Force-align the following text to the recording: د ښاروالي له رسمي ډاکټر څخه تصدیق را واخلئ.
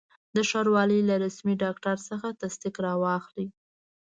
د 0.35 0.37
ښاروالي 0.49 0.99
له 1.09 1.15
رسمي 1.23 1.55
ډاکټر 1.63 1.97
څخه 2.09 2.27
تصدیق 2.41 2.75
را 2.85 2.93
واخلئ. 3.03 3.47